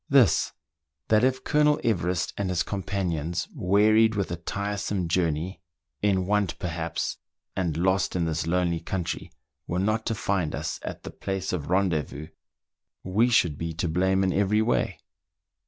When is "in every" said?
14.23-14.63